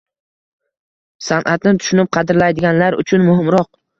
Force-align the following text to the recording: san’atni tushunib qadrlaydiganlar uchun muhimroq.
san’atni 1.25 1.59
tushunib 1.83 2.11
qadrlaydiganlar 2.19 3.01
uchun 3.05 3.29
muhimroq. 3.31 3.71